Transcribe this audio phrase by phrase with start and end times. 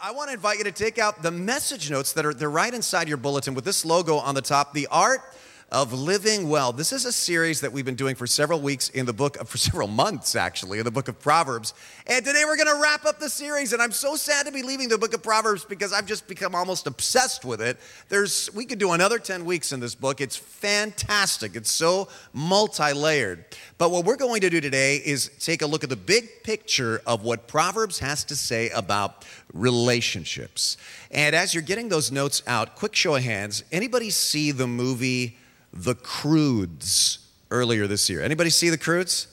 [0.00, 2.72] I want to invite you to take out the message notes that are they're right
[2.72, 4.72] inside your bulletin with this logo on the top.
[4.72, 5.22] The art
[5.70, 6.72] of living well.
[6.72, 9.50] This is a series that we've been doing for several weeks in the book of,
[9.50, 11.74] for several months actually in the book of Proverbs.
[12.06, 14.62] And today we're going to wrap up the series and I'm so sad to be
[14.62, 17.76] leaving the book of Proverbs because I've just become almost obsessed with it.
[18.08, 20.22] There's we could do another 10 weeks in this book.
[20.22, 21.54] It's fantastic.
[21.54, 23.44] It's so multi-layered.
[23.76, 27.02] But what we're going to do today is take a look at the big picture
[27.06, 30.78] of what Proverbs has to say about relationships.
[31.10, 35.36] And as you're getting those notes out, quick show of hands, anybody see the movie
[35.72, 37.18] the Croods
[37.50, 38.22] earlier this year.
[38.22, 39.28] Anybody see the Croods?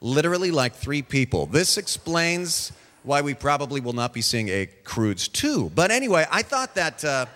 [0.00, 1.46] Literally like three people.
[1.46, 5.72] This explains why we probably will not be seeing a Croods 2.
[5.74, 7.26] But anyway, I thought that uh,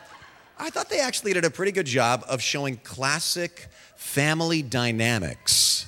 [0.59, 5.87] I thought they actually did a pretty good job of showing classic family dynamics,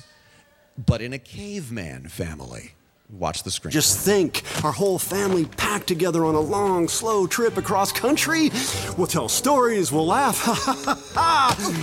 [0.77, 2.73] but in a caveman family.
[3.11, 3.71] Watch the screen.
[3.71, 8.51] Just think, our whole family packed together on a long, slow trip across country.
[8.97, 10.47] We'll tell stories, we'll laugh.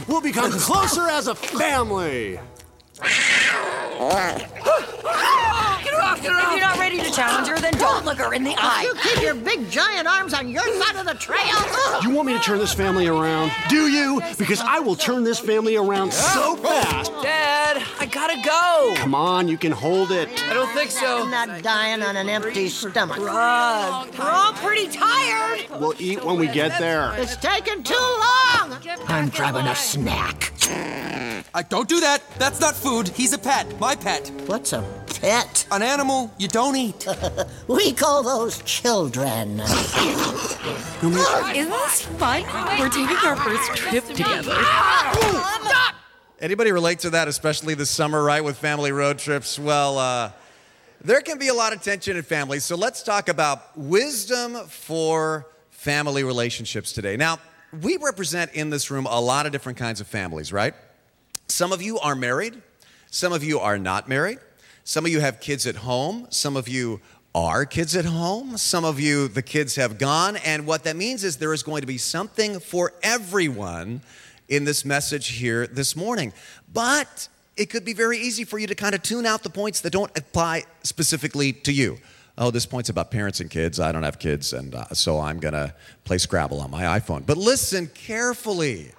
[0.09, 2.41] we'll become closer as a family.
[3.03, 3.11] Get
[5.93, 6.81] her off, get her off.
[6.81, 8.83] If you're not ready to challenge her, then don't look her in the eye.
[8.83, 12.03] You keep your big giant arms on your side of the trail.
[12.03, 13.53] You want me to turn this family around?
[13.69, 14.21] Do you?
[14.39, 17.13] Because I will turn this family around so fast.
[17.23, 18.95] Dad, I gotta go.
[18.97, 20.29] Come on, you can hold it.
[20.49, 21.25] I don't think so.
[21.25, 23.19] I'm not dying on an empty stomach.
[23.19, 24.19] Grug.
[24.19, 25.67] We're all pretty tired.
[25.81, 27.13] We'll eat when we get there.
[27.17, 28.79] It's taking too long.
[29.09, 30.53] I'm grabbing a snack.
[31.55, 32.23] I don't do that.
[32.39, 33.09] That's not food.
[33.09, 33.79] He's a pet.
[33.81, 34.31] My pet.
[34.47, 34.83] What's a
[35.21, 35.67] pet?
[35.71, 37.07] An animal you don't eat.
[37.69, 39.61] We call those children.
[39.61, 41.13] Isn't
[41.71, 42.43] this fun?
[42.79, 44.57] We're taking our first trip together.
[46.41, 49.59] Anybody relate to that, especially this summer, right, with family road trips?
[49.59, 50.33] Well, uh,
[51.03, 52.65] there can be a lot of tension in families.
[52.65, 57.17] So let's talk about wisdom for family relationships today.
[57.17, 57.39] Now,
[57.83, 60.75] we represent in this room a lot of different kinds of families, right?
[61.49, 62.61] Some of you are married,
[63.11, 64.39] some of you are not married,
[64.89, 66.99] some of you have kids at home, some of you
[67.35, 70.37] are kids at home, some of you, the kids have gone.
[70.39, 74.01] And what that means is there is going to be something for everyone
[74.49, 76.33] in this message here this morning.
[76.73, 79.83] But it could be very easy for you to kind of tune out the points
[79.83, 81.99] that don't apply specifically to you.
[82.39, 83.79] Oh, this point's about parents and kids.
[83.79, 85.75] I don't have kids, and uh, so I'm going to
[86.05, 87.27] play Scrabble on my iPhone.
[87.27, 88.93] But listen carefully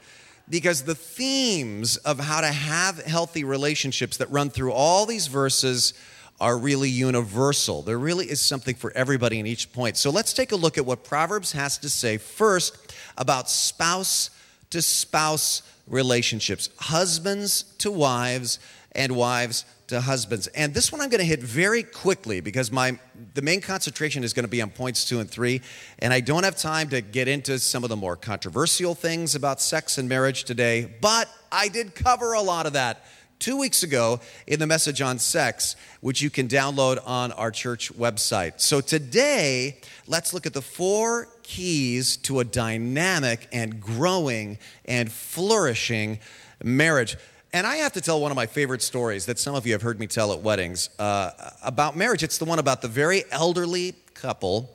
[0.49, 5.93] because the themes of how to have healthy relationships that run through all these verses
[6.39, 7.81] are really universal.
[7.81, 9.97] There really is something for everybody in each point.
[9.97, 14.29] So let's take a look at what Proverbs has to say first about spouse
[14.69, 18.59] to spouse relationships, husbands to wives,
[18.93, 20.47] and wives to husbands.
[20.47, 22.97] And this one I'm going to hit very quickly because my
[23.33, 25.61] the main concentration is going to be on points 2 and 3,
[25.99, 29.61] and I don't have time to get into some of the more controversial things about
[29.61, 33.03] sex and marriage today, but I did cover a lot of that
[33.39, 37.93] 2 weeks ago in the message on sex, which you can download on our church
[37.93, 38.59] website.
[38.61, 46.19] So today, let's look at the four keys to a dynamic and growing and flourishing
[46.63, 47.17] marriage.
[47.51, 49.81] And I have to tell one of my favorite stories that some of you have
[49.81, 51.31] heard me tell at weddings uh,
[51.63, 52.21] about marriage.
[52.21, 54.69] It's the one about the very elderly couple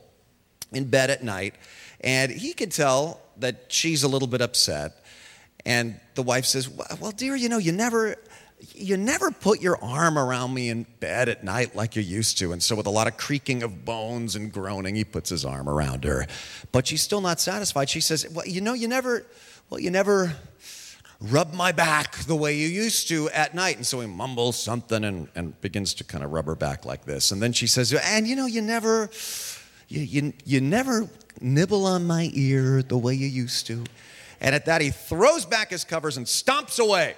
[0.73, 1.55] in bed at night,
[2.01, 5.05] and he can tell that she's a little bit upset.
[5.65, 8.17] And the wife says, "Well, dear, you know, you never."
[8.73, 12.53] You never put your arm around me in bed at night like you used to.
[12.53, 15.69] And so, with a lot of creaking of bones and groaning, he puts his arm
[15.69, 16.27] around her.
[16.73, 17.91] But she's still not satisfied.
[17.91, 19.27] She says, Well, you know, you never,
[19.69, 20.35] well, you never,
[21.31, 23.77] rub my back the way you used to at night.
[23.77, 27.05] And so he mumbles something and, and begins to kind of rub her back like
[27.05, 27.31] this.
[27.31, 29.11] And then she says, And you know, you never,
[29.89, 31.09] you, you, you never
[31.41, 33.85] nibble on my ear the way you used to.
[34.41, 37.17] And at that, he throws back his covers and stomps away.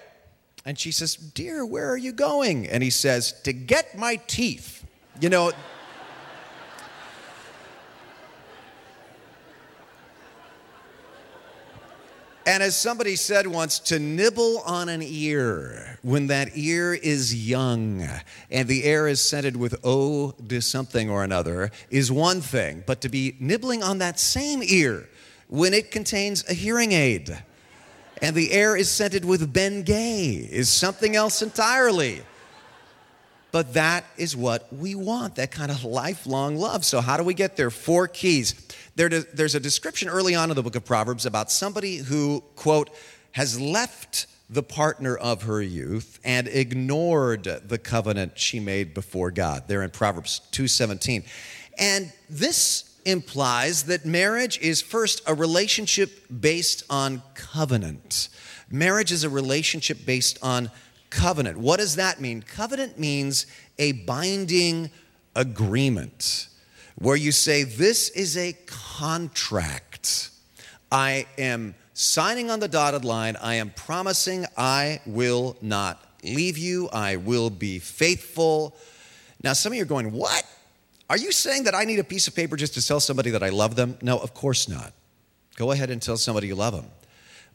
[0.65, 2.67] And she says, Dear, where are you going?
[2.67, 4.85] And he says, To get my teeth.
[5.21, 5.53] You know,
[12.47, 18.09] And as somebody said once, to nibble on an ear when that ear is young
[18.53, 23.01] and the air is scented with oh to something or another is one thing, but
[23.01, 25.09] to be nibbling on that same ear
[25.49, 27.37] when it contains a hearing aid
[28.23, 32.23] and the air is scented with Bengay is something else entirely.
[33.57, 36.85] But that is what we want, that kind of lifelong love.
[36.85, 37.71] So, how do we get there?
[37.71, 38.55] Four keys.
[38.97, 42.91] There, there's a description early on in the book of Proverbs about somebody who, quote,
[43.33, 49.69] has left the partner of her youth and ignored the covenant she made before God.
[49.69, 51.25] There in Proverbs 2:17.
[51.79, 58.29] And this implies that marriage is first a relationship based on covenant.
[58.71, 60.71] Marriage is a relationship based on
[61.11, 61.59] covenant.
[61.59, 62.43] What does that mean?
[62.43, 63.47] Covenant means
[63.79, 64.91] a binding
[65.35, 66.49] agreement
[66.97, 70.31] where you say, This is a contract.
[70.91, 73.37] I am signing on the dotted line.
[73.37, 76.89] I am promising I will not leave you.
[76.93, 78.77] I will be faithful.
[79.43, 80.45] Now, some of you are going, What?
[81.09, 83.43] Are you saying that I need a piece of paper just to tell somebody that
[83.43, 83.97] I love them?
[84.03, 84.93] No, of course not.
[85.55, 86.87] Go ahead and tell somebody you love them.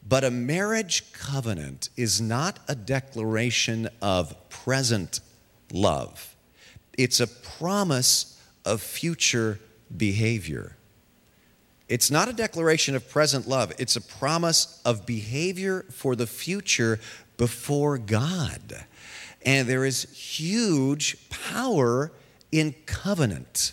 [0.06, 5.20] But a marriage covenant is not a declaration of present
[5.72, 6.36] love,
[6.98, 9.58] it's a promise of future
[9.96, 10.76] behavior.
[11.88, 16.98] It's not a declaration of present love, it's a promise of behavior for the future
[17.36, 18.86] before God.
[19.44, 22.12] And there is huge power
[22.50, 23.72] in covenant.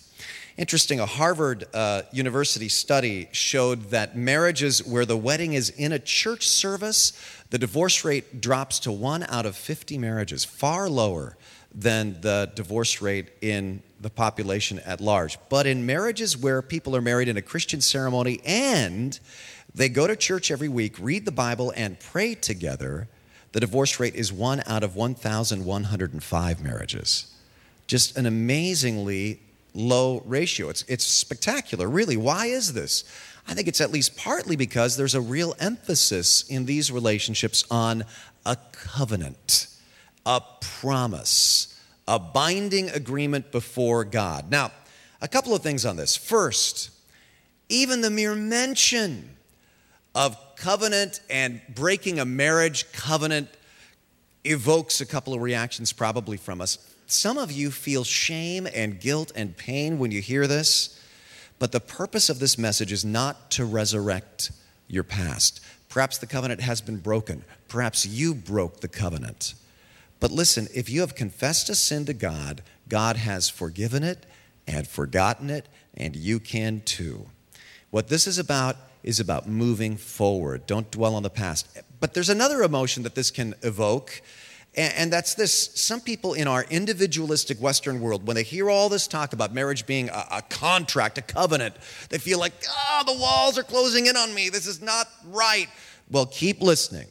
[0.59, 5.99] Interesting, a Harvard uh, University study showed that marriages where the wedding is in a
[5.99, 7.13] church service,
[7.49, 11.37] the divorce rate drops to one out of 50 marriages, far lower
[11.73, 15.37] than the divorce rate in the population at large.
[15.47, 19.17] But in marriages where people are married in a Christian ceremony and
[19.73, 23.07] they go to church every week, read the Bible, and pray together,
[23.53, 27.33] the divorce rate is one out of 1,105 marriages.
[27.87, 29.39] Just an amazingly
[29.73, 30.69] low ratio.
[30.69, 32.17] It's, it's spectacular, really.
[32.17, 33.03] Why is this?
[33.47, 38.05] I think it's at least partly because there's a real emphasis in these relationships on
[38.45, 39.67] a covenant,
[40.25, 44.51] a promise, a binding agreement before God.
[44.51, 44.71] Now,
[45.21, 46.15] a couple of things on this.
[46.15, 46.91] First,
[47.69, 49.29] even the mere mention
[50.15, 53.49] of covenant and breaking a marriage covenant
[54.43, 56.77] evokes a couple of reactions probably from us.
[57.11, 61.01] Some of you feel shame and guilt and pain when you hear this,
[61.57, 64.51] but the purpose of this message is not to resurrect
[64.87, 65.59] your past.
[65.89, 67.43] Perhaps the covenant has been broken.
[67.67, 69.55] Perhaps you broke the covenant.
[70.19, 74.27] But listen, if you have confessed a sin to God, God has forgiven it
[74.67, 77.25] and forgotten it, and you can too.
[77.89, 80.67] What this is about is about moving forward.
[80.67, 81.75] Don't dwell on the past.
[81.99, 84.21] But there's another emotion that this can evoke,
[84.79, 88.87] and, and that's this some people in our individualistic Western world, when they hear all
[88.87, 91.75] this talk about marriage being a, a contract, a covenant,
[92.09, 94.47] they feel like, oh, the walls are closing in on me.
[94.47, 95.67] This is not right.
[96.09, 97.07] Well, keep listening.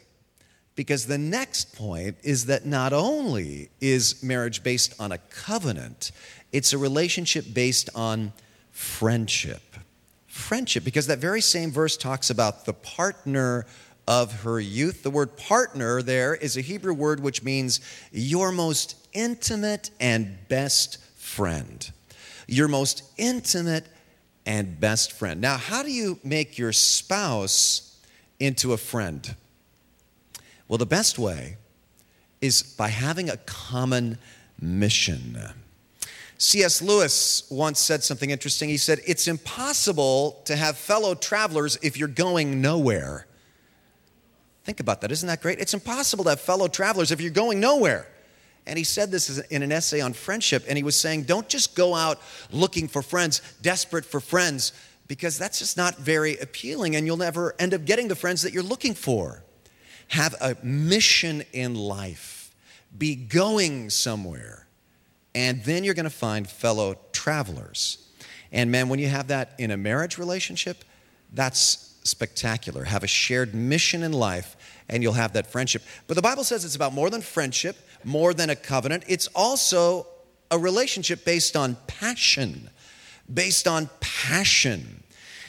[0.76, 6.12] Because the next point is that not only is marriage based on a covenant,
[6.53, 8.32] it's a relationship based on
[8.70, 9.62] friendship.
[10.26, 13.67] Friendship, because that very same verse talks about the partner
[14.08, 15.02] of her youth.
[15.02, 20.96] The word partner there is a Hebrew word which means your most intimate and best
[21.16, 21.93] friend.
[22.46, 23.87] Your most intimate
[24.46, 25.43] and best friend.
[25.43, 28.00] Now, how do you make your spouse
[28.40, 29.37] into a friend?
[30.69, 31.58] Well, the best way
[32.40, 34.16] is by having a common
[34.58, 35.38] mission.
[36.38, 36.81] C.S.
[36.81, 38.70] Lewis once said something interesting.
[38.70, 43.26] He said, It's impossible to have fellow travelers if you're going nowhere.
[44.69, 45.11] Think about that.
[45.11, 45.61] Isn't that great?
[45.61, 48.06] It's impossible to have fellow travelers if you're going nowhere.
[48.67, 51.75] And he said this in an essay on friendship, and he was saying, don't just
[51.75, 52.20] go out
[52.53, 54.75] looking for friends, desperate for friends,
[55.06, 58.53] because that's just not very appealing, and you'll never end up getting the friends that
[58.53, 59.43] you're looking for.
[60.08, 62.55] Have a mission in life,
[62.98, 64.67] be going somewhere,
[65.34, 68.06] and then you're to find fellow travelers.
[68.53, 70.84] And man, when you have that in a marriage relationship,
[71.32, 72.84] that's spectacular.
[72.84, 74.56] Have a shared mission in life,
[74.88, 75.82] and you'll have that friendship.
[76.06, 79.04] But the Bible says it's about more than friendship, more than a covenant.
[79.06, 80.06] It's also
[80.50, 82.70] a relationship based on passion.
[83.32, 85.02] Based on passion.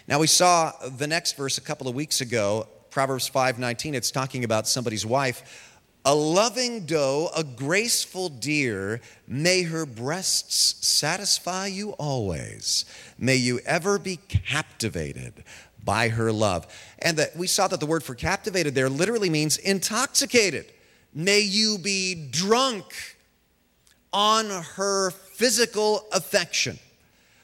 [0.08, 3.94] Now we saw the next verse a couple of weeks ago, Proverbs 5:19.
[3.94, 5.68] It's talking about somebody's wife.
[6.06, 12.86] A loving doe, a graceful deer, may her breasts satisfy you always.
[13.18, 15.44] May you ever be captivated
[15.84, 16.68] by her love.
[17.00, 20.66] And that we saw that the word for captivated there literally means intoxicated.
[21.14, 23.18] May you be drunk
[24.12, 26.80] on her physical affection.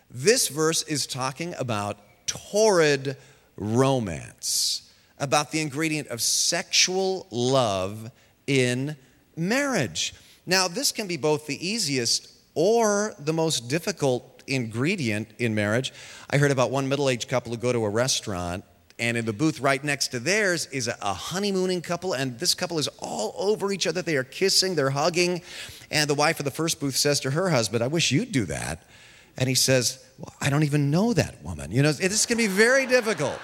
[0.10, 3.18] This verse is talking about torrid
[3.58, 8.12] romance, about the ingredient of sexual love
[8.48, 8.96] in
[9.36, 10.14] marriage.
[10.46, 15.94] Now, this can be both the easiest or the most difficult ingredient in marriage.
[16.30, 18.64] I heard about one middle aged couple who go to a restaurant,
[18.98, 22.80] and in the booth right next to theirs is a, honeymooning couple, and this couple
[22.80, 24.02] is all over each other.
[24.02, 25.42] They are kissing, they're hugging,
[25.92, 28.46] and the wife of the first booth says to her husband, I wish you'd do
[28.46, 28.84] that.
[29.38, 31.72] And he says, well, I don't even know that woman.
[31.72, 33.40] You know, this can be very difficult.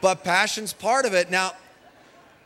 [0.00, 1.30] but passion's part of it.
[1.30, 1.52] Now,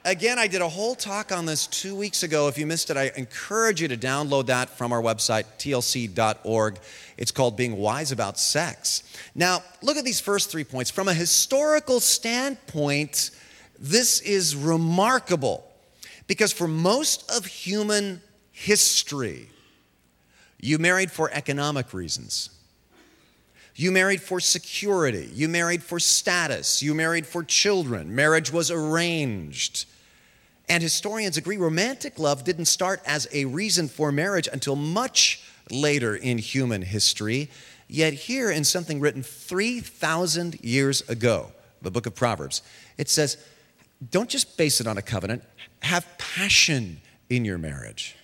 [0.04, 2.49] again, I did a whole talk on this two weeks ago.
[2.49, 6.78] If you missed it, I encourage you to download that from our website, tlc.org.
[7.16, 9.02] It's called Being Wise About Sex.
[9.34, 10.90] Now, look at these first three points.
[10.90, 13.30] From a historical standpoint,
[13.78, 15.64] this is remarkable
[16.26, 18.20] because for most of human
[18.52, 19.49] history,
[20.61, 22.50] you married for economic reasons.
[23.76, 25.28] You married for security.
[25.32, 26.80] You married for status.
[26.82, 28.14] You married for children.
[28.14, 29.87] Marriage was arranged.
[30.68, 36.16] And historians agree romantic love didn't start as a reason for marriage until much later
[36.16, 37.50] in human history.
[37.87, 41.52] Yet, here in something written 3,000 years ago,
[41.83, 42.62] the book of Proverbs,
[42.97, 43.37] it says,
[44.11, 45.42] don't just base it on a covenant,
[45.83, 48.16] have passion in your marriage.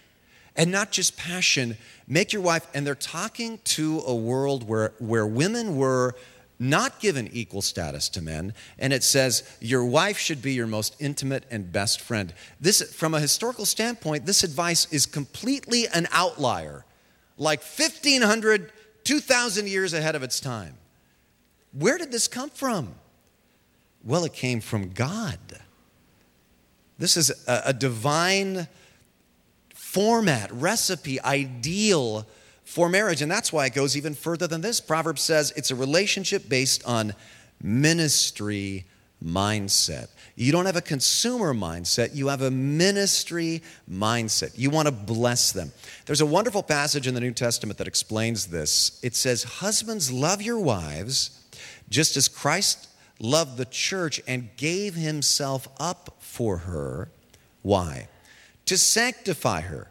[0.56, 1.76] And not just passion,
[2.08, 6.16] make your wife, and they're talking to a world where, where women were
[6.60, 8.52] not given equal status to men.
[8.78, 12.32] And it says, Your wife should be your most intimate and best friend.
[12.60, 16.84] This, from a historical standpoint, this advice is completely an outlier,
[17.38, 18.70] like 1,500,
[19.02, 20.74] 2,000 years ahead of its time.
[21.72, 22.94] Where did this come from?
[24.04, 25.38] Well, it came from God.
[26.98, 28.68] This is a, a divine
[29.74, 32.26] format, recipe, ideal
[32.70, 33.20] for marriage.
[33.20, 34.80] And that's why it goes even further than this.
[34.80, 37.14] Proverbs says it's a relationship based on
[37.60, 38.84] ministry
[39.22, 40.06] mindset.
[40.36, 44.52] You don't have a consumer mindset, you have a ministry mindset.
[44.56, 45.72] You want to bless them.
[46.06, 49.00] There's a wonderful passage in the New Testament that explains this.
[49.02, 51.36] It says, Husbands, love your wives
[51.90, 57.08] just as Christ loved the church and gave himself up for her.
[57.62, 58.06] Why?
[58.66, 59.90] To sanctify her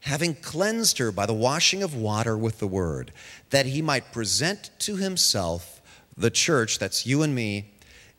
[0.00, 3.12] having cleansed her by the washing of water with the word,
[3.50, 5.80] that he might present to himself
[6.16, 7.72] the church, that's you and me,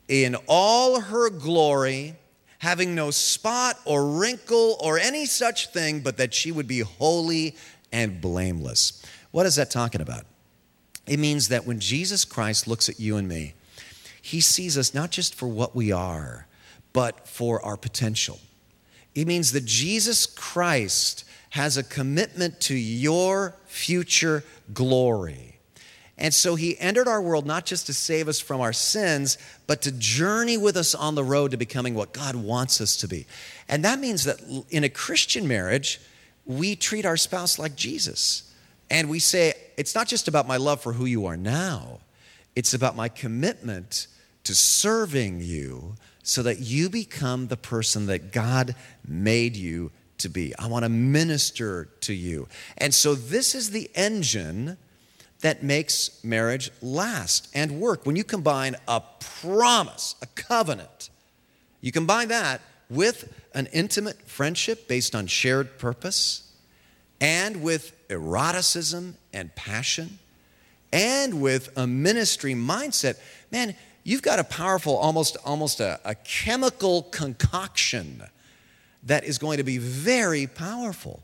[0.08, 2.14] in all her glory,
[2.58, 7.56] having no spot or wrinkle or any such thing, but that she would be holy
[7.90, 9.04] and blameless.
[9.32, 10.24] What is that talking about?
[11.06, 13.54] It means that when Jesus Christ looks at you and me,
[14.20, 16.46] he sees us not just for what we are,
[16.92, 18.38] but for our potential.
[19.14, 24.42] It means that Jesus Christ has a commitment to your future
[24.72, 25.58] glory.
[26.16, 29.82] And so he entered our world not just to save us from our sins, but
[29.82, 33.26] to journey with us on the road to becoming what God wants us to be.
[33.68, 34.40] And that means that
[34.70, 36.00] in a Christian marriage,
[36.46, 38.50] we treat our spouse like Jesus.
[38.90, 42.00] And we say, it's not just about my love for who you are now,
[42.56, 44.06] it's about my commitment
[44.44, 48.74] to serving you so that you become the person that God
[49.06, 50.54] made you to be.
[50.58, 52.48] I want to minister to you.
[52.78, 54.76] And so, this is the engine
[55.40, 58.06] that makes marriage last and work.
[58.06, 59.02] When you combine a
[59.40, 61.10] promise, a covenant,
[61.80, 66.48] you combine that with an intimate friendship based on shared purpose,
[67.20, 70.18] and with eroticism and passion,
[70.92, 73.16] and with a ministry mindset,
[73.50, 78.22] man, you've got a powerful, almost, almost a, a chemical concoction
[79.04, 81.22] that is going to be very powerful.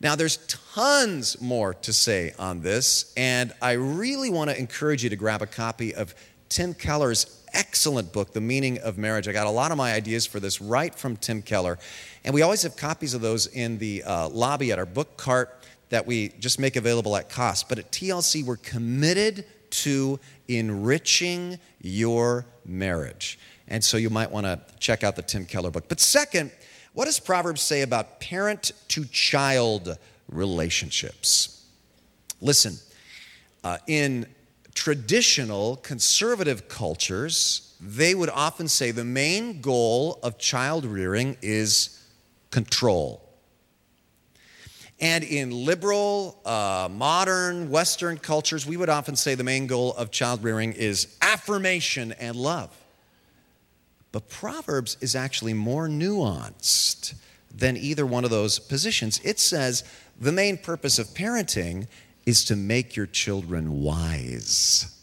[0.00, 0.38] Now, there's
[0.74, 5.42] tons more to say on this, and I really want to encourage you to grab
[5.42, 6.14] a copy of
[6.48, 9.28] Tim Keller's excellent book, The Meaning of Marriage.
[9.28, 11.78] I got a lot of my ideas for this right from Tim Keller,
[12.24, 15.54] and we always have copies of those in the uh, lobby at our book cart
[15.90, 17.68] that we just make available at cost.
[17.68, 23.38] But at TLC, we're committed to enriching your marriage.
[23.68, 25.84] And so you might want to check out the Tim Keller book.
[25.88, 26.50] But second,
[26.92, 29.96] what does Proverbs say about parent to child
[30.28, 31.64] relationships?
[32.40, 32.76] Listen,
[33.62, 34.26] uh, in
[34.74, 42.02] traditional conservative cultures, they would often say the main goal of child rearing is
[42.50, 43.26] control.
[45.00, 50.10] And in liberal, uh, modern, Western cultures, we would often say the main goal of
[50.10, 52.76] child rearing is affirmation and love.
[54.12, 57.14] But Proverbs is actually more nuanced
[57.54, 59.20] than either one of those positions.
[59.24, 59.84] It says
[60.20, 61.86] the main purpose of parenting
[62.26, 64.96] is to make your children wise.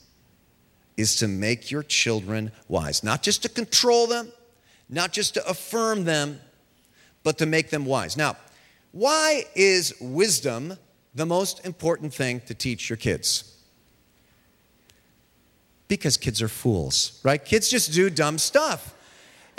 [0.95, 3.03] Is to make your children wise.
[3.03, 4.31] Not just to control them,
[4.89, 6.39] not just to affirm them,
[7.23, 8.17] but to make them wise.
[8.17, 8.37] Now,
[8.91, 10.77] why is wisdom
[11.13, 13.55] the most important thing to teach your kids?
[15.87, 17.43] Because kids are fools, right?
[17.43, 18.93] Kids just do dumb stuff.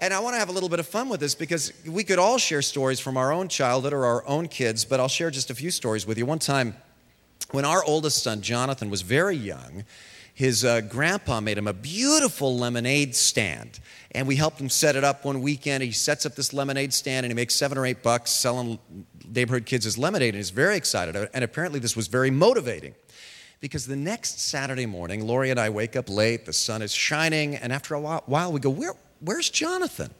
[0.00, 2.20] And I want to have a little bit of fun with this because we could
[2.20, 5.50] all share stories from our own childhood or our own kids, but I'll share just
[5.50, 6.24] a few stories with you.
[6.24, 6.76] One time,
[7.50, 9.84] when our oldest son, Jonathan, was very young,
[10.32, 13.80] his uh, grandpa made him a beautiful lemonade stand.
[14.12, 15.82] And we helped him set it up one weekend.
[15.82, 18.78] He sets up this lemonade stand and he makes seven or eight bucks selling
[19.28, 20.34] neighborhood kids his lemonade.
[20.34, 21.28] And he's very excited.
[21.34, 22.94] And apparently, this was very motivating
[23.58, 27.56] because the next Saturday morning, Lori and I wake up late, the sun is shining,
[27.56, 30.10] and after a while, we go, Where, Where's Jonathan?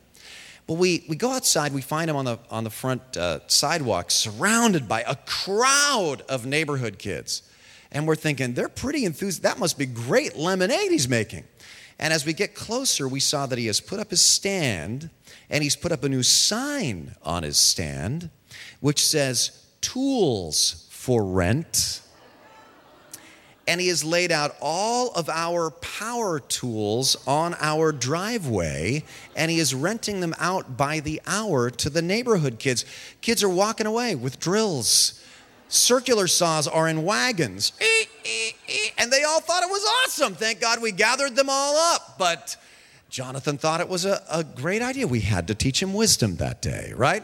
[0.66, 4.10] Well, we, we go outside, we find him on the, on the front uh, sidewalk,
[4.10, 7.42] surrounded by a crowd of neighborhood kids.
[7.90, 9.42] And we're thinking, they're pretty enthused.
[9.42, 11.44] That must be great lemonade he's making.
[11.98, 15.08] And as we get closer, we saw that he has put up his stand
[15.48, 18.30] and he's put up a new sign on his stand
[18.80, 22.02] which says, Tools for Rent
[23.68, 29.04] and he has laid out all of our power tools on our driveway
[29.36, 32.86] and he is renting them out by the hour to the neighborhood kids.
[33.20, 35.22] Kids are walking away with drills.
[35.68, 37.72] Circular saws are in wagons.
[38.98, 40.34] And they all thought it was awesome.
[40.34, 42.18] Thank God we gathered them all up.
[42.18, 42.56] But
[43.08, 45.06] Jonathan thought it was a, a great idea.
[45.06, 47.22] We had to teach him wisdom that day, right?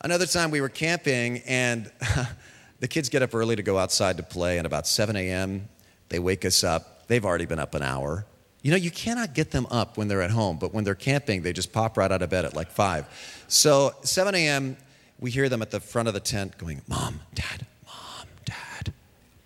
[0.00, 1.90] Another time we were camping and
[2.82, 5.68] The kids get up early to go outside to play, and about 7 a.m.,
[6.08, 7.06] they wake us up.
[7.06, 8.26] They've already been up an hour.
[8.60, 11.42] You know, you cannot get them up when they're at home, but when they're camping,
[11.42, 13.44] they just pop right out of bed at like 5.
[13.46, 14.76] So, 7 a.m.,
[15.20, 18.92] we hear them at the front of the tent going, Mom, Dad, Mom, Dad,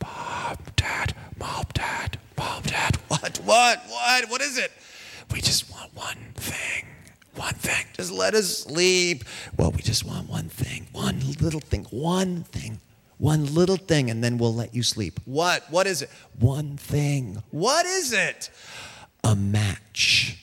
[0.02, 2.96] Mom, Dad, Mom, Dad, Mom, Dad.
[3.08, 4.72] What, what, what, what is it?
[5.30, 6.86] We just want one thing.
[7.34, 7.84] One thing.
[7.92, 9.24] Just let us sleep.
[9.58, 10.86] Well, we just want one thing.
[10.92, 11.84] One little thing.
[11.90, 12.80] One thing.
[13.18, 15.20] One little thing, and then we'll let you sleep.
[15.24, 15.64] What?
[15.70, 16.10] What is it?
[16.38, 17.42] One thing.
[17.50, 18.50] What is it?
[19.24, 20.42] A match.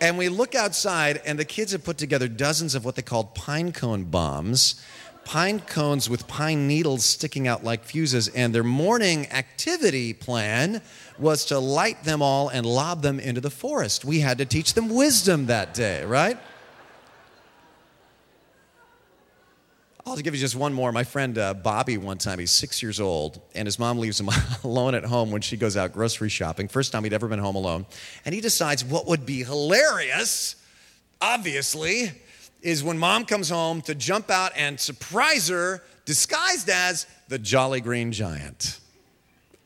[0.00, 3.34] and we look outside, and the kids have put together dozens of what they called
[3.34, 4.82] pine cone bombs.
[5.24, 10.82] Pine cones with pine needles sticking out like fuses, and their morning activity plan
[11.18, 14.04] was to light them all and lob them into the forest.
[14.04, 16.38] We had to teach them wisdom that day, right?
[20.04, 20.90] I'll give you just one more.
[20.90, 24.28] My friend uh, Bobby, one time, he's six years old, and his mom leaves him
[24.64, 26.66] alone at home when she goes out grocery shopping.
[26.66, 27.86] First time he'd ever been home alone.
[28.24, 30.56] And he decides what would be hilarious,
[31.20, 32.10] obviously,
[32.62, 37.80] is when mom comes home to jump out and surprise her, disguised as the Jolly
[37.80, 38.80] Green Giant.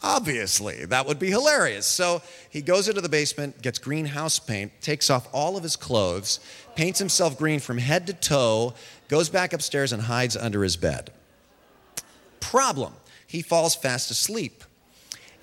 [0.08, 1.84] Obviously, that would be hilarious.
[1.84, 6.38] So he goes into the basement, gets greenhouse paint, takes off all of his clothes,
[6.76, 8.74] paints himself green from head to toe,
[9.08, 11.10] goes back upstairs and hides under his bed.
[12.38, 12.92] Problem
[13.26, 14.62] he falls fast asleep.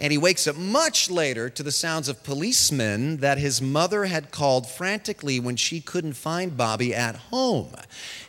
[0.03, 4.31] And he wakes up much later to the sounds of policemen that his mother had
[4.31, 7.69] called frantically when she couldn't find Bobby at home.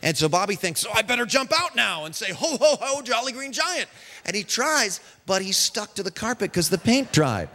[0.01, 3.03] And so Bobby thinks, oh, I better jump out now and say, ho, ho, ho,
[3.03, 3.89] Jolly Green Giant.
[4.25, 7.49] And he tries, but he's stuck to the carpet because the paint dried.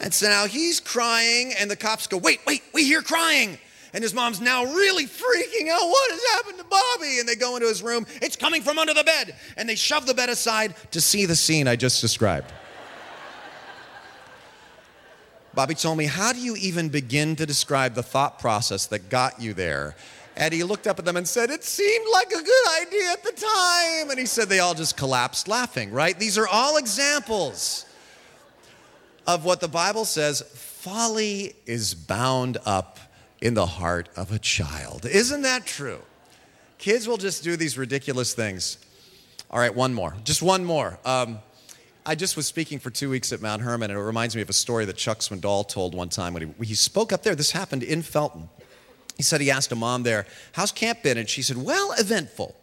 [0.00, 3.56] And so now he's crying, and the cops go, Wait, wait, we hear crying.
[3.94, 5.80] And his mom's now really freaking out.
[5.80, 7.20] What has happened to Bobby?
[7.20, 8.06] And they go into his room.
[8.20, 9.36] It's coming from under the bed.
[9.56, 12.52] And they shove the bed aside to see the scene I just described.
[15.54, 19.40] Bobby told me, How do you even begin to describe the thought process that got
[19.40, 19.94] you there?
[20.36, 23.22] And he looked up at them and said, It seemed like a good idea at
[23.22, 24.10] the time.
[24.10, 26.18] And he said they all just collapsed laughing, right?
[26.18, 27.86] These are all examples
[29.28, 32.98] of what the Bible says folly is bound up
[33.44, 35.04] in the heart of a child.
[35.04, 36.00] Isn't that true?
[36.78, 38.78] Kids will just do these ridiculous things.
[39.50, 40.14] All right, one more.
[40.24, 40.98] Just one more.
[41.04, 41.38] Um,
[42.06, 44.48] I just was speaking for two weeks at Mount Hermon, and it reminds me of
[44.48, 47.34] a story that Chuck Swindoll told one time when he, he spoke up there.
[47.34, 48.48] This happened in Felton.
[49.18, 51.18] He said he asked a mom there, How's camp been?
[51.18, 52.56] And she said, Well, eventful.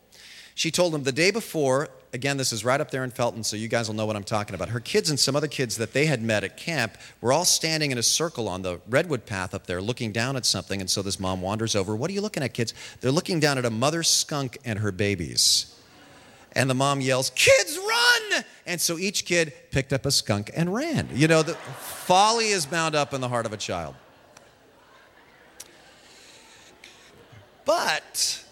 [0.55, 3.55] She told him the day before, again, this is right up there in Felton, so
[3.55, 4.69] you guys will know what I'm talking about.
[4.69, 7.91] Her kids and some other kids that they had met at camp were all standing
[7.91, 10.81] in a circle on the redwood path up there looking down at something.
[10.81, 11.95] And so this mom wanders over.
[11.95, 12.73] What are you looking at, kids?
[12.99, 15.75] They're looking down at a mother skunk and her babies.
[16.53, 18.43] And the mom yells, Kids, run!
[18.65, 21.07] And so each kid picked up a skunk and ran.
[21.13, 23.95] You know, the folly is bound up in the heart of a child.
[27.63, 28.43] But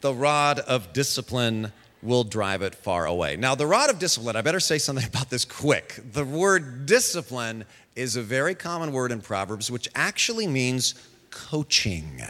[0.00, 3.36] the rod of discipline will drive it far away.
[3.36, 6.00] Now, the rod of discipline, I better say something about this quick.
[6.12, 7.64] The word discipline
[7.96, 10.94] is a very common word in Proverbs, which actually means
[11.30, 12.22] coaching.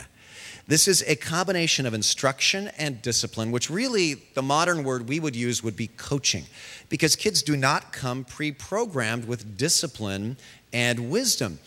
[0.66, 5.35] This is a combination of instruction and discipline, which really the modern word we would
[5.35, 6.44] use would be coaching,
[6.88, 10.37] because kids do not come pre programmed with discipline
[10.72, 11.59] and wisdom.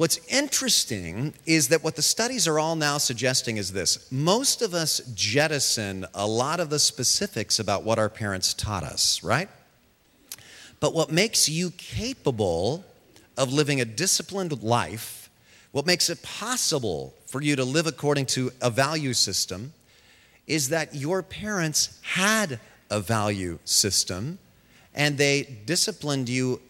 [0.00, 4.72] What's interesting is that what the studies are all now suggesting is this most of
[4.72, 9.50] us jettison a lot of the specifics about what our parents taught us, right?
[10.80, 12.82] But what makes you capable
[13.36, 15.28] of living a disciplined life,
[15.70, 19.74] what makes it possible for you to live according to a value system,
[20.46, 22.58] is that your parents had
[22.88, 24.38] a value system
[24.94, 26.62] and they disciplined you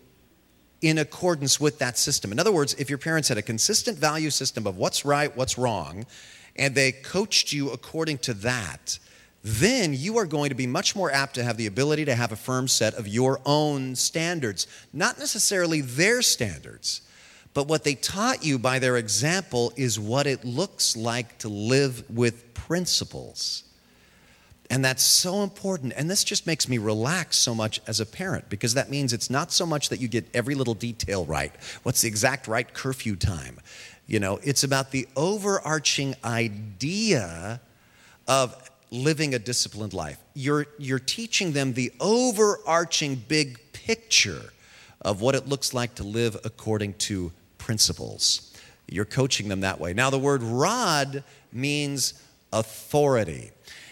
[0.82, 2.32] in accordance with that system.
[2.32, 5.58] In other words, if your parents had a consistent value system of what's right, what's
[5.58, 6.06] wrong,
[6.56, 8.98] and they coached you according to that,
[9.42, 12.32] then you are going to be much more apt to have the ability to have
[12.32, 17.02] a firm set of your own standards, not necessarily their standards.
[17.52, 22.08] But what they taught you by their example is what it looks like to live
[22.10, 23.64] with principles.
[24.70, 25.92] And that's so important.
[25.96, 29.28] And this just makes me relax so much as a parent because that means it's
[29.28, 31.52] not so much that you get every little detail right.
[31.82, 33.58] What's the exact right curfew time?
[34.06, 37.60] You know, it's about the overarching idea
[38.28, 40.18] of living a disciplined life.
[40.34, 44.52] You're, you're teaching them the overarching big picture
[45.00, 48.56] of what it looks like to live according to principles.
[48.88, 49.94] You're coaching them that way.
[49.94, 52.14] Now, the word rod means
[52.52, 53.50] authority.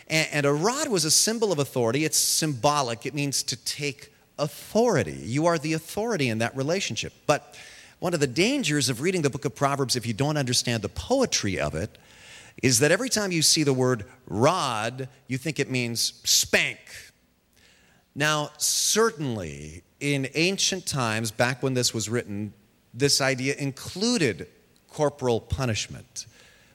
[0.09, 2.05] And, and a rod was a symbol of authority.
[2.05, 5.19] It's symbolic, it means to take authority.
[5.21, 7.13] You are the authority in that relationship.
[7.27, 7.57] But
[7.99, 10.89] one of the dangers of reading the book of Proverbs, if you don't understand the
[10.89, 11.99] poetry of it,
[12.63, 16.79] is that every time you see the word rod, you think it means spank.
[18.15, 22.53] Now, certainly in ancient times, back when this was written,
[22.95, 24.49] this idea included
[24.91, 26.27] corporal punishment.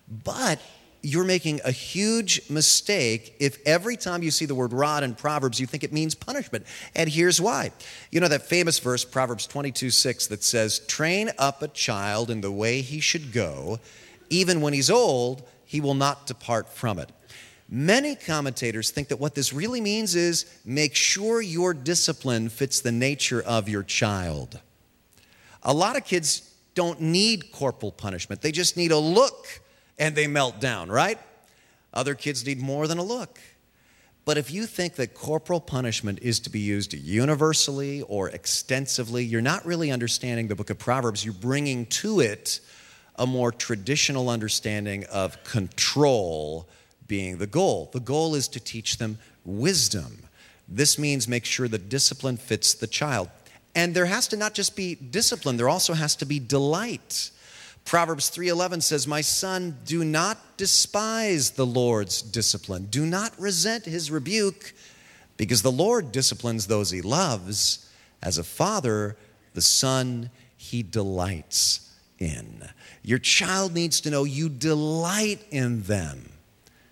[0.08, 0.60] But
[1.06, 5.60] you're making a huge mistake if every time you see the word rod in Proverbs,
[5.60, 6.66] you think it means punishment.
[6.96, 7.72] And here's why.
[8.10, 12.40] You know that famous verse, Proverbs 22 6, that says, Train up a child in
[12.40, 13.80] the way he should go,
[14.30, 17.12] even when he's old, he will not depart from it.
[17.68, 22.92] Many commentators think that what this really means is make sure your discipline fits the
[22.92, 24.60] nature of your child.
[25.64, 29.60] A lot of kids don't need corporal punishment, they just need a look
[29.98, 31.20] and they melt down, right?
[31.94, 33.40] Other kids need more than a look.
[34.26, 39.42] But if you think that corporal punishment is to be used universally or extensively, you're
[39.42, 41.26] not really understanding the book of Proverbs.
[41.26, 42.62] You're bringing to it
[43.18, 46.68] a more traditional understanding of control
[47.06, 47.90] being the goal.
[47.92, 50.24] The goal is to teach them wisdom.
[50.70, 53.30] This means make sure the discipline fits the child.
[53.76, 57.32] And there has to not just be discipline, there also has to be delight.
[57.86, 62.88] Proverbs 3:11 says, "My son, do not despise the Lord's discipline.
[62.90, 64.74] Do not resent his rebuke,
[65.38, 67.80] because the Lord disciplines those he loves.
[68.22, 69.18] As a father,
[69.54, 71.82] the son he delights
[72.20, 72.70] in."
[73.04, 76.32] Your child needs to know you delight in them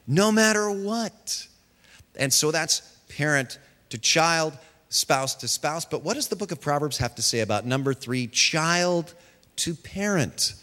[0.06, 1.48] no matter what.
[2.18, 3.58] And so that's parent
[3.90, 4.58] to child,
[4.90, 5.86] spouse to spouse.
[5.86, 9.14] But what does the book of Proverbs have to say about number 3, child
[9.58, 10.56] to parent?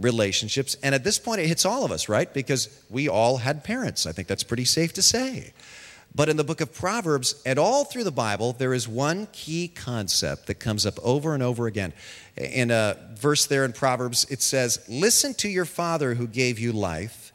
[0.00, 0.76] Relationships.
[0.82, 2.32] And at this point, it hits all of us, right?
[2.32, 4.06] Because we all had parents.
[4.06, 5.52] I think that's pretty safe to say.
[6.14, 9.68] But in the book of Proverbs and all through the Bible, there is one key
[9.68, 11.92] concept that comes up over and over again.
[12.36, 16.72] In a verse there in Proverbs, it says, Listen to your father who gave you
[16.72, 17.32] life.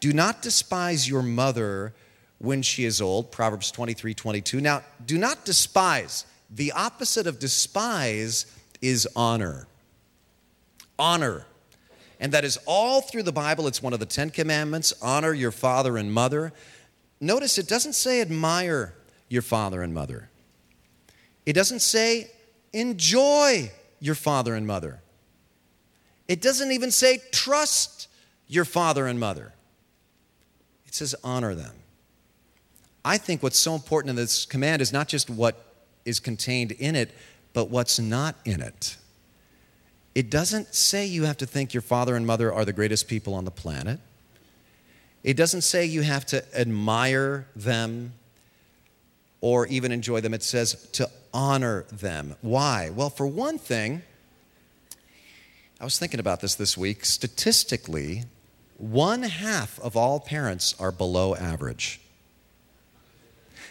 [0.00, 1.94] Do not despise your mother
[2.38, 3.32] when she is old.
[3.32, 4.60] Proverbs 23 22.
[4.60, 6.26] Now, do not despise.
[6.50, 8.46] The opposite of despise
[8.82, 9.66] is honor.
[10.98, 11.46] Honor
[12.20, 13.66] and that is all through the Bible.
[13.66, 16.52] It's one of the Ten Commandments honor your father and mother.
[17.20, 18.94] Notice it doesn't say admire
[19.28, 20.30] your father and mother,
[21.46, 22.30] it doesn't say
[22.72, 25.00] enjoy your father and mother.
[26.26, 28.08] It doesn't even say trust
[28.46, 29.52] your father and mother.
[30.86, 31.74] It says honor them.
[33.04, 35.64] I think what's so important in this command is not just what
[36.04, 37.10] is contained in it,
[37.54, 38.96] but what's not in it.
[40.14, 43.34] It doesn't say you have to think your father and mother are the greatest people
[43.34, 44.00] on the planet.
[45.22, 48.12] It doesn't say you have to admire them
[49.40, 50.34] or even enjoy them.
[50.34, 52.36] It says to honor them.
[52.40, 52.90] Why?
[52.90, 54.02] Well, for one thing,
[55.80, 57.04] I was thinking about this this week.
[57.04, 58.24] Statistically,
[58.78, 62.00] one half of all parents are below average.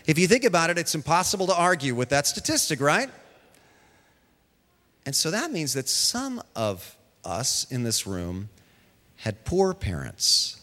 [0.05, 3.09] If you think about it, it's impossible to argue with that statistic, right?
[5.07, 8.49] And so that means that some of us in this room
[9.15, 10.57] had poor parents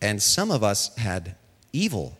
[0.00, 1.34] And some of us had
[1.72, 2.16] evil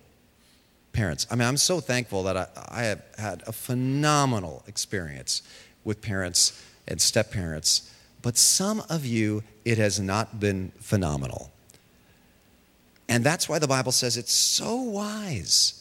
[0.92, 1.26] parents.
[1.30, 5.42] I mean, I'm so thankful that I, I have had a phenomenal experience
[5.84, 11.52] with parents and step parents, but some of you, it has not been phenomenal.
[13.08, 15.77] And that's why the Bible says it's so wise,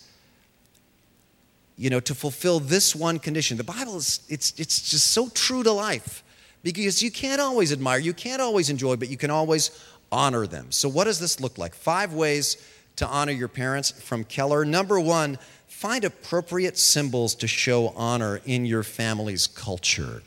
[1.77, 3.57] you know, to fulfill this one condition.
[3.57, 6.23] The Bible is, it's, it's just so true to life
[6.63, 9.71] because you can't always admire, you can't always enjoy, but you can always
[10.11, 10.71] honor them.
[10.71, 11.75] So, what does this look like?
[11.75, 12.57] Five ways
[12.95, 14.65] to honor your parents from Keller.
[14.65, 15.37] Number one,
[15.67, 20.23] find appropriate symbols to show honor in your family's culture.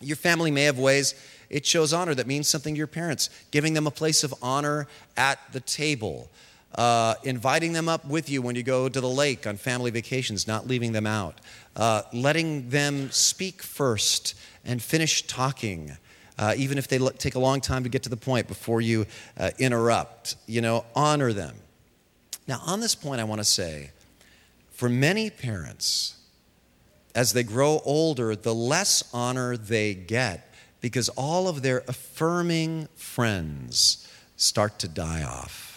[0.00, 1.14] Your family may have ways
[1.50, 4.86] it shows honor that means something to your parents, giving them a place of honor
[5.16, 6.30] at the table.
[6.74, 10.46] Uh, inviting them up with you when you go to the lake on family vacations,
[10.46, 11.40] not leaving them out,
[11.76, 15.96] uh, letting them speak first and finish talking,
[16.38, 19.04] uh, even if they take a long time to get to the point before you
[19.36, 20.36] uh, interrupt.
[20.46, 21.56] You know, honor them.
[22.46, 23.90] Now, on this point, I want to say
[24.70, 26.16] for many parents,
[27.14, 34.08] as they grow older, the less honor they get because all of their affirming friends
[34.36, 35.69] start to die off.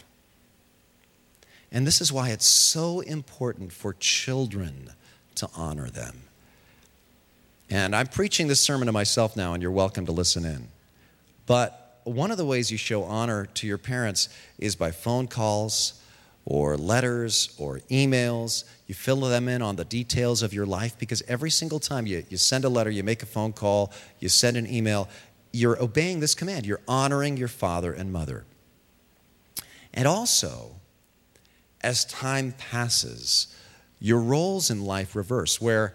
[1.73, 4.91] And this is why it's so important for children
[5.35, 6.21] to honor them.
[7.69, 10.67] And I'm preaching this sermon to myself now, and you're welcome to listen in.
[11.47, 15.99] But one of the ways you show honor to your parents is by phone calls
[16.45, 18.65] or letters or emails.
[18.85, 22.23] You fill them in on the details of your life because every single time you,
[22.29, 25.09] you send a letter, you make a phone call, you send an email,
[25.51, 26.65] you're obeying this command.
[26.65, 28.45] You're honoring your father and mother.
[29.93, 30.75] And also,
[31.83, 33.47] as time passes,
[33.99, 35.93] your roles in life reverse, where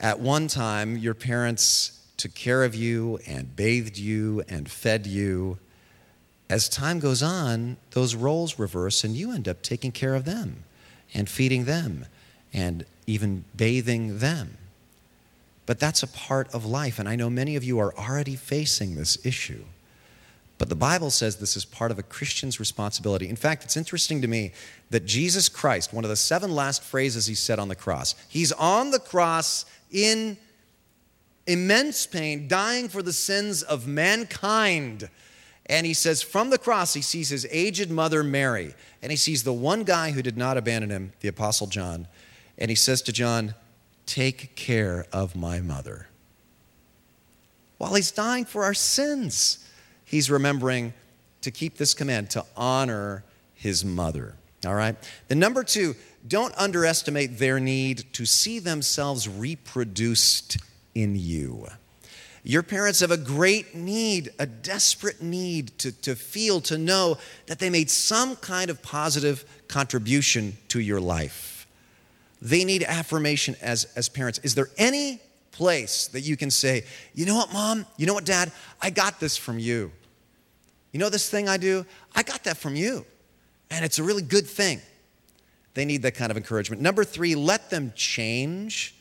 [0.00, 5.58] at one time your parents took care of you and bathed you and fed you
[6.50, 10.64] as time goes on, those roles reverse and you end up taking care of them
[11.14, 12.06] and feeding them
[12.52, 14.56] and even bathing them.
[15.66, 18.96] But that's a part of life, and I know many of you are already facing
[18.96, 19.64] this issue.
[20.58, 23.28] But the Bible says this is part of a Christian's responsibility.
[23.28, 24.52] In fact, it's interesting to me
[24.90, 28.50] that Jesus Christ, one of the seven last phrases he said on the cross, he's
[28.52, 30.36] on the cross in
[31.46, 35.08] immense pain, dying for the sins of mankind.
[35.66, 39.44] And he says, from the cross, he sees his aged mother, Mary, and he sees
[39.44, 42.08] the one guy who did not abandon him, the Apostle John.
[42.56, 43.54] And he says to John,
[44.06, 46.08] Take care of my mother.
[47.76, 49.67] While he's dying for our sins,
[50.08, 50.94] he's remembering
[51.42, 54.34] to keep this command to honor his mother.
[54.66, 54.96] All right?
[55.28, 55.94] The number two,
[56.26, 60.58] don't underestimate their need to see themselves reproduced
[60.94, 61.68] in you.
[62.42, 67.58] Your parents have a great need, a desperate need to, to feel, to know that
[67.58, 71.66] they made some kind of positive contribution to your life.
[72.40, 74.38] They need affirmation as, as parents.
[74.40, 75.20] Is there any
[75.52, 77.84] place that you can say, you know what, mom?
[77.96, 78.52] You know what, dad?
[78.80, 79.92] I got this from you.
[80.92, 81.84] You know this thing I do?
[82.14, 83.04] I got that from you.
[83.70, 84.80] And it's a really good thing.
[85.74, 86.80] They need that kind of encouragement.
[86.82, 88.94] Number three, let them change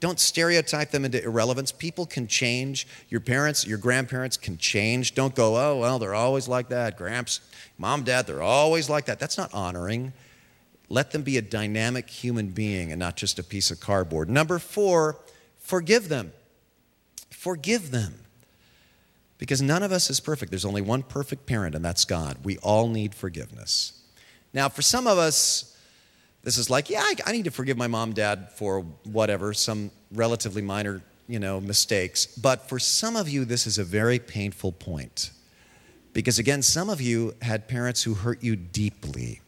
[0.00, 1.72] don't stereotype them into irrelevance.
[1.72, 2.88] People can change.
[3.10, 5.14] Your parents, your grandparents can change.
[5.14, 6.96] Don't go, oh, well, they're always like that.
[6.96, 7.40] Gramps,
[7.76, 9.18] mom, dad, they're always like that.
[9.18, 10.14] That's not honoring.
[10.88, 14.30] Let them be a dynamic human being and not just a piece of cardboard.
[14.30, 15.18] Number four,
[15.58, 16.32] forgive them.
[17.28, 18.14] Forgive them.
[19.40, 20.50] Because none of us is perfect.
[20.50, 22.36] There's only one perfect parent, and that's God.
[22.44, 23.94] We all need forgiveness.
[24.52, 25.76] Now, for some of us,
[26.42, 29.90] this is like, yeah, I, I need to forgive my mom, dad for whatever, some
[30.12, 32.26] relatively minor, you know, mistakes.
[32.26, 35.30] But for some of you, this is a very painful point.
[36.12, 39.40] Because again, some of you had parents who hurt you deeply.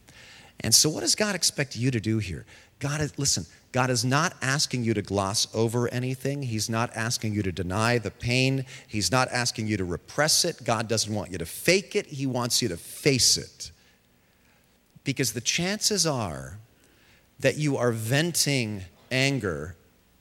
[0.61, 2.47] And so, what does God expect you to do here?
[2.79, 6.43] God is, listen, God is not asking you to gloss over anything.
[6.43, 8.67] He's not asking you to deny the pain.
[8.87, 10.63] He's not asking you to repress it.
[10.63, 12.07] God doesn't want you to fake it.
[12.07, 13.71] He wants you to face it.
[15.05, 16.59] Because the chances are
[17.41, 19.75] that you are venting anger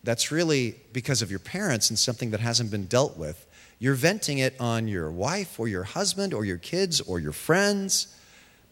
[0.03, 3.45] that's really because of your parents and something that hasn't been dealt with.
[3.79, 8.15] You're venting it on your wife or your husband or your kids or your friends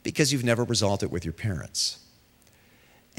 [0.04, 2.00] because you've never resolved it with your parents.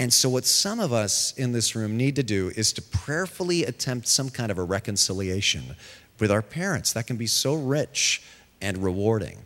[0.01, 3.65] And so, what some of us in this room need to do is to prayerfully
[3.65, 5.77] attempt some kind of a reconciliation
[6.19, 6.95] with our parents.
[6.95, 8.23] That can be so rich
[8.63, 9.45] and rewarding.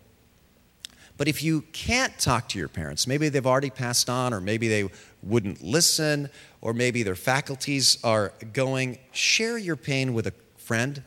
[1.17, 4.69] But if you can't talk to your parents, maybe they've already passed on, or maybe
[4.69, 4.89] they
[5.25, 11.03] wouldn't listen, or maybe their faculties are going, share your pain with a friend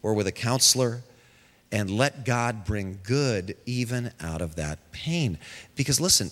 [0.00, 1.02] or with a counselor
[1.72, 5.38] and let God bring good even out of that pain.
[5.74, 6.30] Because listen,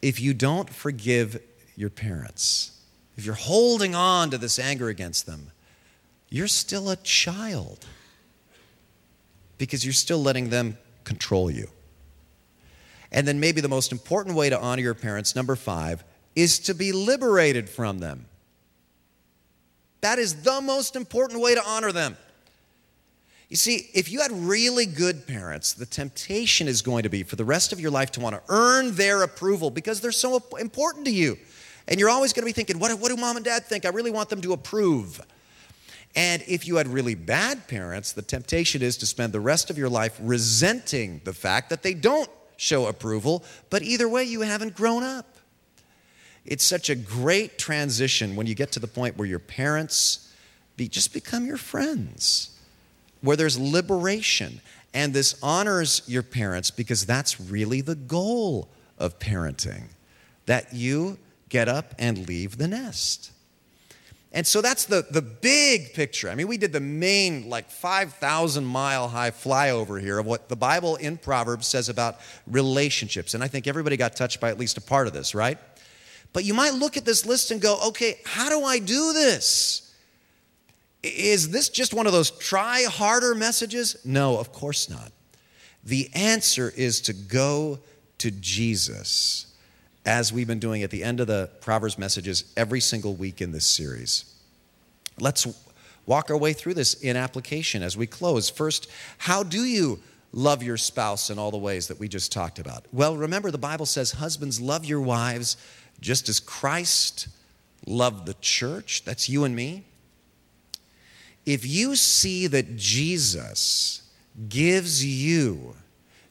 [0.00, 1.38] if you don't forgive
[1.76, 2.78] your parents,
[3.16, 5.50] if you're holding on to this anger against them,
[6.28, 7.84] you're still a child
[9.58, 11.68] because you're still letting them control you.
[13.10, 16.02] And then, maybe the most important way to honor your parents, number five,
[16.34, 18.24] is to be liberated from them.
[20.00, 22.16] That is the most important way to honor them.
[23.52, 27.36] You see, if you had really good parents, the temptation is going to be for
[27.36, 31.04] the rest of your life to want to earn their approval because they're so important
[31.04, 31.36] to you.
[31.86, 33.84] And you're always going to be thinking, what, what do mom and dad think?
[33.84, 35.20] I really want them to approve.
[36.16, 39.76] And if you had really bad parents, the temptation is to spend the rest of
[39.76, 44.74] your life resenting the fact that they don't show approval, but either way, you haven't
[44.74, 45.36] grown up.
[46.46, 50.34] It's such a great transition when you get to the point where your parents
[50.78, 52.48] be, just become your friends,
[53.22, 54.60] where there's liberation.
[54.94, 59.84] And this honors your parents because that's really the goal of parenting
[60.46, 63.30] that you get up and leave the nest.
[64.34, 66.30] And so that's the, the big picture.
[66.30, 70.56] I mean, we did the main, like 5,000 mile high flyover here of what the
[70.56, 73.34] Bible in Proverbs says about relationships.
[73.34, 75.58] And I think everybody got touched by at least a part of this, right?
[76.32, 79.91] But you might look at this list and go, okay, how do I do this?
[81.02, 83.96] Is this just one of those try harder messages?
[84.04, 85.12] No, of course not.
[85.84, 87.80] The answer is to go
[88.18, 89.46] to Jesus,
[90.06, 93.50] as we've been doing at the end of the Proverbs messages every single week in
[93.50, 94.24] this series.
[95.18, 95.46] Let's
[96.06, 98.48] walk our way through this in application as we close.
[98.48, 98.88] First,
[99.18, 99.98] how do you
[100.32, 102.86] love your spouse in all the ways that we just talked about?
[102.92, 105.56] Well, remember the Bible says, Husbands, love your wives
[106.00, 107.28] just as Christ
[107.86, 109.84] loved the church, that's you and me,
[111.44, 114.02] if you see that Jesus
[114.48, 115.74] gives you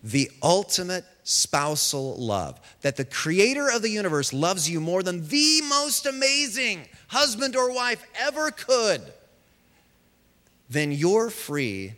[0.03, 5.61] the ultimate spousal love, that the creator of the universe loves you more than the
[5.67, 9.01] most amazing husband or wife ever could,
[10.69, 11.93] then you're free,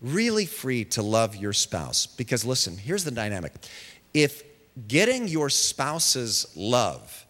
[0.00, 2.06] really free to love your spouse.
[2.06, 3.52] Because listen, here's the dynamic.
[4.14, 4.42] If
[4.88, 7.26] getting your spouse's love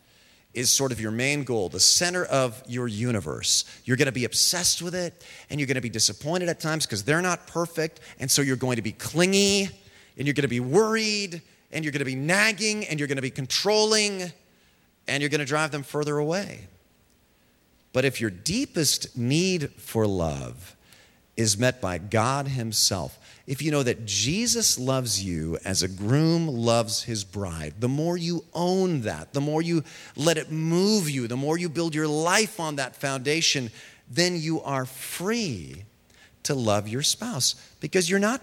[0.59, 3.65] is sort of your main goal, the center of your universe.
[3.85, 6.85] You're going to be obsessed with it and you're going to be disappointed at times
[6.85, 8.01] because they're not perfect.
[8.19, 9.69] And so you're going to be clingy
[10.17, 13.17] and you're going to be worried and you're going to be nagging and you're going
[13.17, 14.33] to be controlling
[15.07, 16.67] and you're going to drive them further away.
[17.93, 20.75] But if your deepest need for love
[21.37, 23.17] is met by God Himself,
[23.49, 28.19] if you know that Jesus loves you as a groom loves his bride, the more
[28.19, 29.85] you own that, the more you
[30.17, 33.71] let it move you, the more you build your life on that foundation,
[34.11, 35.85] then you are free
[36.43, 38.43] to love your spouse because you're not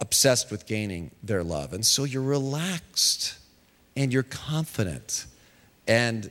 [0.00, 1.74] obsessed with gaining their love.
[1.74, 3.36] And so you're relaxed
[3.94, 5.26] and you're confident
[5.86, 6.30] and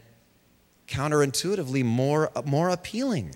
[0.88, 3.36] counterintuitively more, more appealing.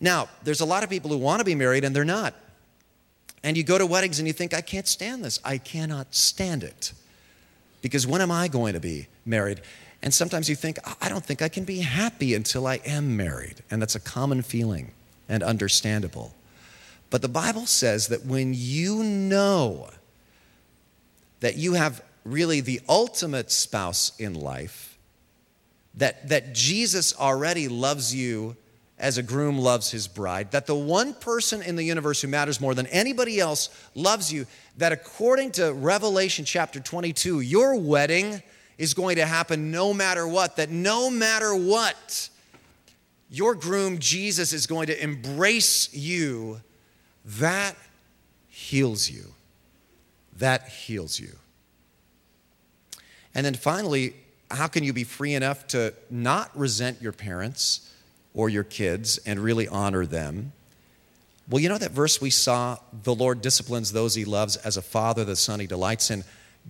[0.00, 2.32] Now, there's a lot of people who want to be married and they're not.
[3.46, 5.38] And you go to weddings and you think, I can't stand this.
[5.44, 6.92] I cannot stand it.
[7.80, 9.60] Because when am I going to be married?
[10.02, 13.62] And sometimes you think, I don't think I can be happy until I am married.
[13.70, 14.90] And that's a common feeling
[15.28, 16.34] and understandable.
[17.08, 19.90] But the Bible says that when you know
[21.38, 24.98] that you have really the ultimate spouse in life,
[25.94, 28.56] that, that Jesus already loves you
[28.98, 32.60] as a groom loves his bride, that the one person in the universe who matters
[32.60, 34.46] more than anybody else loves you,
[34.78, 38.42] that according to Revelation chapter 22, your wedding
[38.78, 42.30] is going to happen no matter what, that no matter what,
[43.28, 46.60] your groom Jesus is going to embrace you,
[47.24, 47.76] that
[48.48, 49.32] heals you.
[50.38, 51.32] That heals you.
[53.34, 54.14] And then finally,
[54.50, 57.92] how can you be free enough to not resent your parents?
[58.36, 60.52] Or your kids and really honor them.
[61.48, 64.82] Well, you know that verse we saw the Lord disciplines those he loves as a
[64.82, 66.22] father, the son he delights in.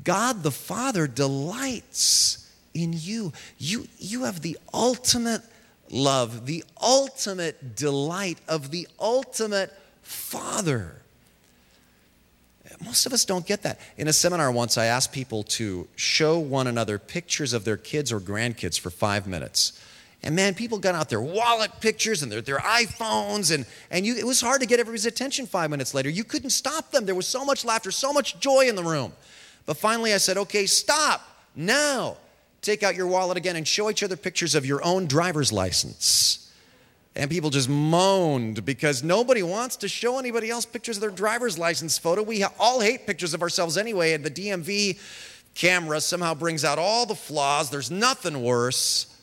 [0.04, 3.32] God the Father delights in you.
[3.58, 5.42] You, you have the ultimate
[5.90, 10.96] love, the ultimate delight of the ultimate Father.
[12.84, 13.80] Most of us don't get that.
[13.96, 18.12] In a seminar once, I asked people to show one another pictures of their kids
[18.12, 19.80] or grandkids for five minutes.
[20.22, 24.16] And man, people got out their wallet pictures and their, their iPhones, and, and you,
[24.16, 26.08] it was hard to get everybody's attention five minutes later.
[26.08, 27.06] You couldn't stop them.
[27.06, 29.12] There was so much laughter, so much joy in the room.
[29.66, 31.22] But finally, I said, okay, stop
[31.54, 32.16] now.
[32.62, 36.52] Take out your wallet again and show each other pictures of your own driver's license.
[37.14, 41.58] And people just moaned because nobody wants to show anybody else pictures of their driver's
[41.58, 42.22] license photo.
[42.22, 44.98] We all hate pictures of ourselves anyway, and the DMV
[45.54, 47.70] camera somehow brings out all the flaws.
[47.70, 49.15] There's nothing worse.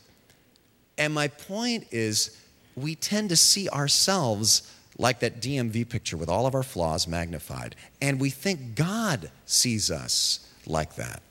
[0.97, 2.39] And my point is,
[2.75, 7.75] we tend to see ourselves like that DMV picture with all of our flaws magnified.
[8.01, 11.21] And we think God sees us like that.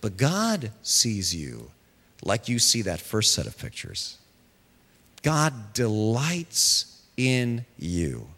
[0.00, 1.70] But God sees you
[2.22, 4.18] like you see that first set of pictures.
[5.22, 8.28] God delights in you.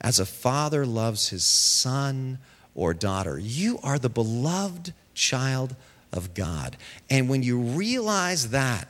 [0.00, 2.38] As a father loves his son
[2.74, 5.76] or daughter, you are the beloved child
[6.12, 6.76] of God.
[7.08, 8.88] And when you realize that,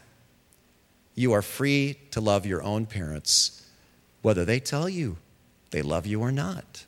[1.15, 3.67] you are free to love your own parents,
[4.23, 5.17] whether they tell you
[5.71, 6.85] they love you or not,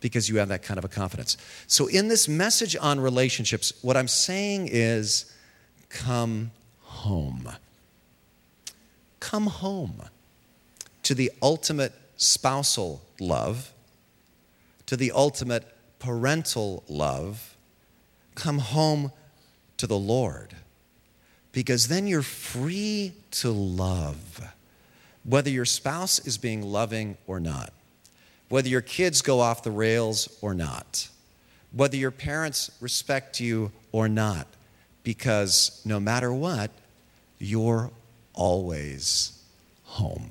[0.00, 1.36] because you have that kind of a confidence.
[1.66, 5.32] So, in this message on relationships, what I'm saying is
[5.88, 6.50] come
[6.82, 7.48] home.
[9.20, 10.02] Come home
[11.02, 13.72] to the ultimate spousal love,
[14.86, 15.64] to the ultimate
[15.98, 17.56] parental love.
[18.34, 19.12] Come home
[19.78, 20.54] to the Lord
[21.56, 24.46] because then you're free to love,
[25.24, 27.72] whether your spouse is being loving or not,
[28.50, 31.08] whether your kids go off the rails or not,
[31.72, 34.46] whether your parents respect you or not,
[35.02, 36.70] because no matter what,
[37.38, 37.90] you're
[38.34, 39.42] always
[39.84, 40.28] home.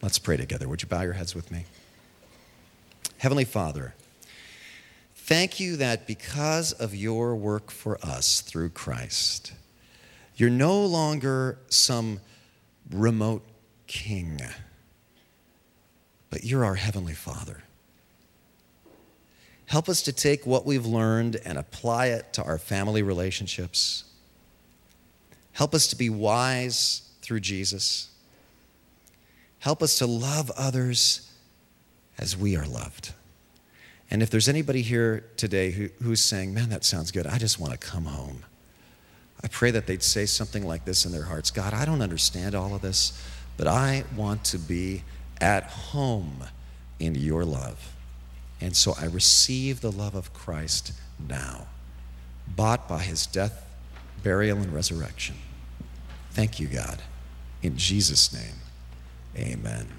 [0.00, 0.66] Let's pray together.
[0.68, 1.66] Would you bow your heads with me?
[3.18, 3.92] Heavenly Father,
[5.28, 9.52] Thank you that because of your work for us through Christ,
[10.36, 12.20] you're no longer some
[12.90, 13.46] remote
[13.86, 14.40] king,
[16.30, 17.62] but you're our Heavenly Father.
[19.66, 24.04] Help us to take what we've learned and apply it to our family relationships.
[25.52, 28.08] Help us to be wise through Jesus.
[29.58, 31.30] Help us to love others
[32.16, 33.12] as we are loved.
[34.10, 37.60] And if there's anybody here today who, who's saying, man, that sounds good, I just
[37.60, 38.44] want to come home,
[39.42, 42.54] I pray that they'd say something like this in their hearts God, I don't understand
[42.54, 43.20] all of this,
[43.56, 45.04] but I want to be
[45.40, 46.44] at home
[46.98, 47.94] in your love.
[48.60, 50.92] And so I receive the love of Christ
[51.28, 51.66] now,
[52.48, 53.64] bought by his death,
[54.22, 55.36] burial, and resurrection.
[56.30, 57.02] Thank you, God.
[57.62, 58.56] In Jesus' name,
[59.36, 59.97] amen.